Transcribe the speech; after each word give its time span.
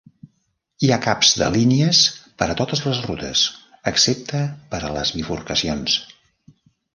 Hi 0.85 0.87
ha 0.93 1.01
caps 1.01 1.33
de 1.41 1.49
línies 1.55 1.99
per 2.43 2.47
a 2.53 2.55
totes 2.61 2.81
les 2.85 3.03
rutes, 3.09 3.43
excepte 3.93 4.43
per 4.73 4.81
a 4.89 4.91
les 4.97 5.13
bifurcacions. 5.19 6.01